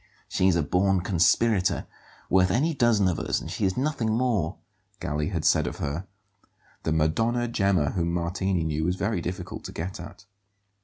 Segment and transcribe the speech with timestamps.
[0.27, 1.85] "She's a born conspirator,
[2.27, 4.55] worth any dozen of us; and she is nothing more,"
[4.99, 6.07] Galli had said of her.
[6.81, 10.25] The "Madonna Gemma" whom Martini knew was very difficult to get at.